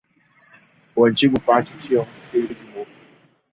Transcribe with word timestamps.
O 0.95 1.05
antigo 1.05 1.39
pátio 1.39 1.77
tinha 1.77 2.01
um 2.01 2.07
cheiro 2.31 2.55
de 2.55 2.63
mofo. 2.73 3.01